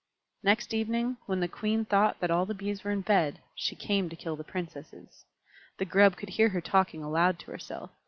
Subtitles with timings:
[0.41, 4.09] Next evening, when the Queen thought that all the Bees were in bed, she came
[4.09, 5.25] to kill the Princesses.
[5.77, 7.91] The Grub could hear her talking aloud to herself.